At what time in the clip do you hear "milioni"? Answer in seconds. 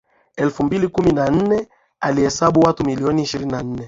2.85-3.23